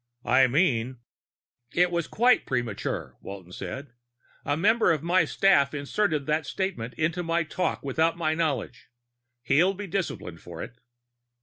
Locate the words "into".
6.95-7.21